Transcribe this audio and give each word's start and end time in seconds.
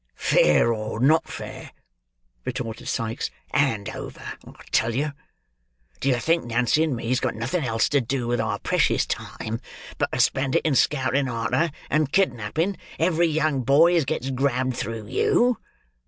"Fair, 0.15 0.73
or 0.73 0.99
not 0.99 1.27
fair," 1.27 1.73
retorted 2.43 2.87
Sikes, 2.87 3.29
"hand 3.53 3.87
over, 3.91 4.23
I 4.47 4.63
tell 4.71 4.95
you! 4.95 5.11
Do 5.99 6.09
you 6.09 6.15
think 6.19 6.43
Nancy 6.43 6.83
and 6.83 6.95
me 6.95 7.09
has 7.09 7.19
got 7.19 7.35
nothing 7.35 7.63
else 7.65 7.87
to 7.89 8.01
do 8.01 8.27
with 8.27 8.41
our 8.41 8.57
precious 8.57 9.05
time 9.05 9.61
but 9.99 10.11
to 10.11 10.19
spend 10.19 10.55
it 10.55 10.65
in 10.65 10.73
scouting 10.73 11.27
arter, 11.27 11.69
and 11.87 12.11
kidnapping, 12.11 12.77
every 12.97 13.27
young 13.27 13.61
boy 13.61 13.95
as 13.95 14.05
gets 14.05 14.31
grabbed 14.31 14.75
through 14.75 15.05
you? 15.05 15.59